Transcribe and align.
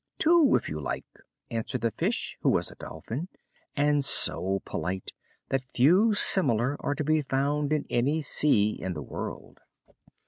"Two 0.17 0.55
if 0.55 0.67
you 0.67 0.81
like," 0.81 1.05
answered 1.51 1.81
the 1.81 1.91
fish, 1.91 2.35
who 2.41 2.49
was 2.49 2.71
a 2.71 2.75
Dolphin, 2.75 3.27
and 3.75 4.03
so 4.03 4.59
polite 4.65 5.11
that 5.49 5.61
few 5.63 6.15
similar 6.15 6.75
are 6.79 6.95
to 6.95 7.03
be 7.03 7.21
found 7.21 7.71
in 7.71 7.85
any 7.87 8.23
sea 8.23 8.71
in 8.71 8.93
the 8.93 9.03
world. 9.03 9.59